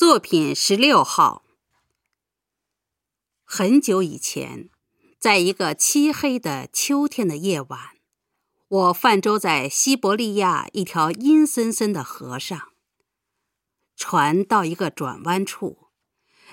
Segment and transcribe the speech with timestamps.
[0.00, 1.44] 作品十六号。
[3.44, 4.70] 很久以前，
[5.18, 7.98] 在一个漆黑的秋天的夜晚，
[8.66, 12.72] 我泛舟在西伯利亚一条阴森森的河上。
[13.94, 15.88] 船到一个转弯处，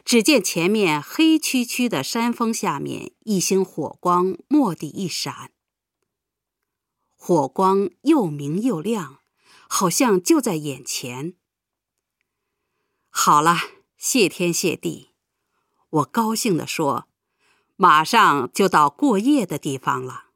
[0.04, 5.54] 只见前面黑黢黢的山峰下面，一星火光蓦地一闪。
[7.16, 9.21] 火光又明又亮，
[9.70, 11.36] 好像就在眼前。
[13.20, 13.58] 好了，
[13.98, 15.10] 谢天谢地，
[15.89, 17.08] 我高兴地说
[17.75, 20.28] ：“马上就到过夜的地方了。”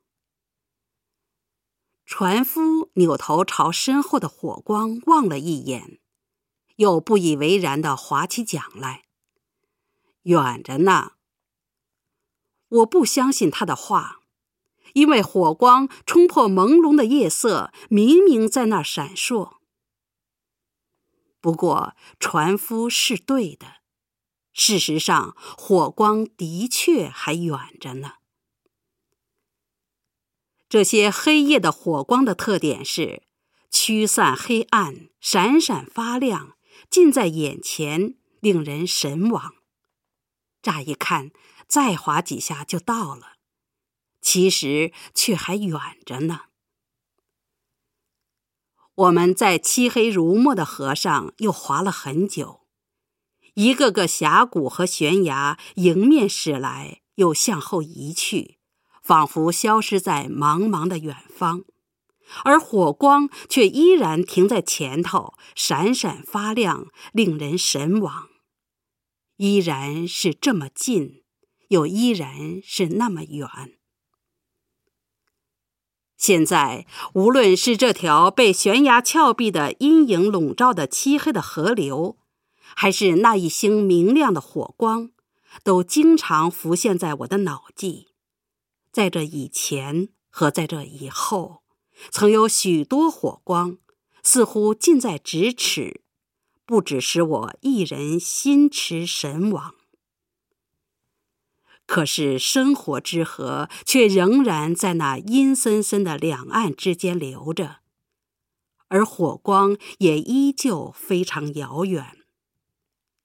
[2.07, 5.99] 船夫扭头朝身后的火光望了一眼，
[6.77, 9.05] 又不以为然地划起桨来。
[10.23, 11.11] 远着呢。
[12.67, 14.21] 我不相信他的话，
[14.95, 19.60] 因为火光冲破朦胧的夜色，明明在那闪烁。
[21.41, 23.81] 不过，船夫是对的。
[24.53, 28.13] 事实上，火光的确还远着呢。
[30.69, 33.23] 这些黑夜的火光的特点是：
[33.69, 36.55] 驱散黑暗，闪闪发亮，
[36.89, 39.55] 近在眼前，令人神往。
[40.61, 41.31] 乍一看，
[41.67, 43.37] 再划几下就到了，
[44.21, 46.50] 其实却还远着呢。
[48.95, 52.61] 我们在漆黑如墨的河上又划了很久，
[53.53, 58.59] 一个个峡谷和悬崖迎面驶来，又向后移去，
[59.01, 61.63] 仿佛消失在茫茫的远方，
[62.43, 68.29] 而火光却依然停在前头，闪闪发亮，令人神往。
[69.37, 71.23] 依然是这么近，
[71.69, 73.49] 又依然是那么远。
[76.21, 82.19] 现在，无论是这条被悬崖峭壁的阴影笼罩的漆黑的河流，
[82.75, 85.09] 还是那一星明亮的火光，
[85.63, 88.09] 都经常浮现在我的脑际。
[88.91, 91.63] 在这以前和在这以后，
[92.11, 93.79] 曾有许多火光，
[94.21, 96.03] 似乎近在咫尺，
[96.67, 99.73] 不只使我一人心驰神往。
[101.91, 107.81] 可是生活之河却仍然在那阴森森的两岸之间流着，
[108.87, 112.17] 而火光也依旧非常遥远，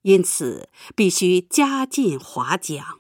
[0.03, 2.99] 因此必须加进划桨。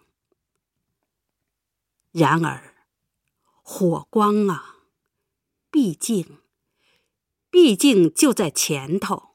[2.12, 2.76] 然而，
[3.60, 4.76] 火光啊，
[5.72, 6.38] 毕竟，
[7.50, 9.25] 毕竟就在前头。